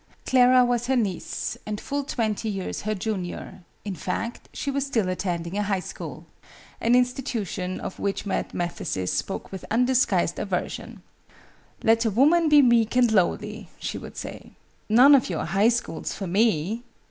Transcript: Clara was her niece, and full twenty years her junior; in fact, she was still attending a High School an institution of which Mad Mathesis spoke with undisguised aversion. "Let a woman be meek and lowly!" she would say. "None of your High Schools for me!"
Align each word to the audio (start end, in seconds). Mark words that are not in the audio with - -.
Clara 0.25 0.65
was 0.65 0.87
her 0.87 0.95
niece, 0.95 1.59
and 1.63 1.79
full 1.79 2.03
twenty 2.03 2.49
years 2.49 2.81
her 2.81 2.95
junior; 2.95 3.61
in 3.85 3.93
fact, 3.93 4.49
she 4.51 4.71
was 4.71 4.83
still 4.83 5.07
attending 5.07 5.59
a 5.59 5.61
High 5.61 5.79
School 5.81 6.25
an 6.79 6.95
institution 6.95 7.79
of 7.79 7.99
which 7.99 8.25
Mad 8.25 8.51
Mathesis 8.51 9.13
spoke 9.13 9.51
with 9.51 9.63
undisguised 9.69 10.39
aversion. 10.39 11.03
"Let 11.83 12.03
a 12.03 12.09
woman 12.09 12.49
be 12.49 12.63
meek 12.63 12.95
and 12.95 13.11
lowly!" 13.11 13.69
she 13.77 13.99
would 13.99 14.17
say. 14.17 14.53
"None 14.89 15.13
of 15.13 15.29
your 15.29 15.45
High 15.45 15.69
Schools 15.69 16.15
for 16.15 16.25
me!" 16.25 16.81